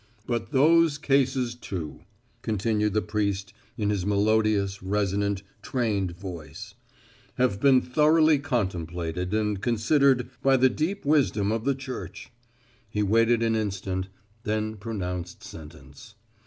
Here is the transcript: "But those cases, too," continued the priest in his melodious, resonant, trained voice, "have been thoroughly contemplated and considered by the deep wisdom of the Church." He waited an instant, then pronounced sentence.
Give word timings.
"But 0.25 0.51
those 0.51 0.97
cases, 0.97 1.53
too," 1.53 1.99
continued 2.41 2.93
the 2.95 3.03
priest 3.03 3.53
in 3.77 3.91
his 3.91 4.03
melodious, 4.03 4.81
resonant, 4.81 5.43
trained 5.61 6.17
voice, 6.17 6.73
"have 7.35 7.59
been 7.61 7.81
thoroughly 7.81 8.39
contemplated 8.39 9.31
and 9.31 9.61
considered 9.61 10.27
by 10.41 10.57
the 10.57 10.69
deep 10.71 11.05
wisdom 11.05 11.51
of 11.51 11.65
the 11.65 11.75
Church." 11.75 12.31
He 12.89 13.03
waited 13.03 13.43
an 13.43 13.55
instant, 13.55 14.07
then 14.43 14.75
pronounced 14.75 15.43
sentence. 15.43 16.15